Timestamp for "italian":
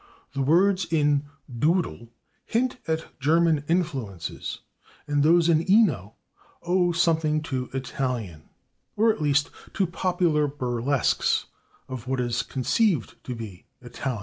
7.71-8.49, 13.79-14.19